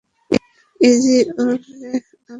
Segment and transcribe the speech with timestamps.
[0.81, 2.21] Easy- ওরে আমি ধরবো।